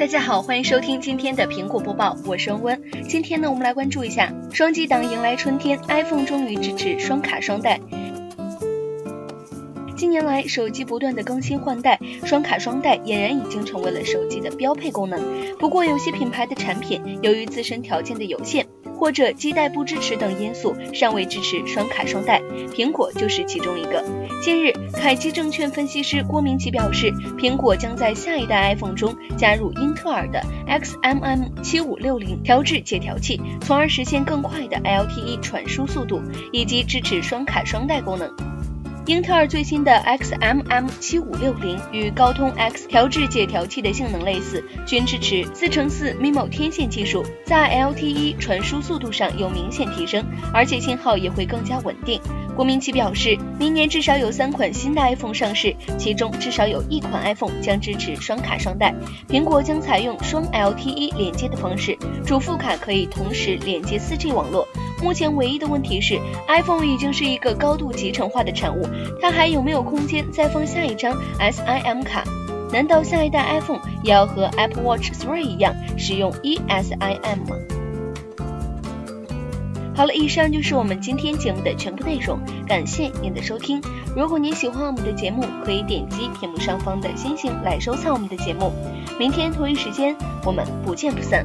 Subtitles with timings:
[0.00, 2.82] 大家好，欢迎收听今天的苹果播报，我是温温。
[3.06, 7.78] 今天呢，我们来关注一下双机党迎来春天，iPhone 终于支持双卡双待。
[9.94, 15.22] 近年来，手机不断的更新换代，双卡双待俨然已经成为了手机的标配功能。
[15.58, 18.66] 不过，有些品牌的产品由于自身条件的有限，
[19.00, 22.38] 或者基带不支持等因素，尚未支持双卡双待，
[22.70, 24.04] 苹果就是其中一个。
[24.42, 36.20] 近日，凯基证券分析师郭明奇表示，苹果将在下一代 iPhone 中加入英特尔的 XMM 七五六零调制解调器，从而实现更快的 LTE 传输速度，
[36.52, 38.49] 以及支持双卡双待功能。
[39.10, 52.20] 英特尔最新的 XMM 七五六零与高通 X 调制解调器的性能类似，均支持四乘四 MIMO 天线技术，在 LTE 传输速度上有明显提升，而且信号也会更加稳定。
[52.54, 58.94] 郭明奇表示，明年至少有三款新的 iPhone 上市，其中至少有一款 iPhone 将支持双卡双待。
[59.28, 64.68] 苹果将采用双 LTE 连接的方式，主副卡可以同时连接 4G 网络。
[65.02, 68.86] 目前唯一的问题是，iPhone 已经是一个高度集成化的产物，
[69.20, 72.24] 它还有没有空间再放下一张 SIM 卡？
[72.72, 77.56] 难道下一代 iPhone 也要和 Apple Watch 3一样使用 eSIM 吗？
[79.96, 83.82] 好了，以上就是我们今天节目的全部内容，感谢您的收听。
[84.16, 88.72] 如果您喜欢我们的节目，可以点击屏幕上方的星星来收藏我们的节目。
[89.18, 91.44] 明天同一时间，我们不见不散。